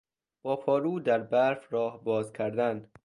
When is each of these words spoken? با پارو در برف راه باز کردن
با 0.41 0.55
پارو 0.55 0.99
در 0.99 1.19
برف 1.19 1.73
راه 1.73 2.03
باز 2.03 2.33
کردن 2.33 2.87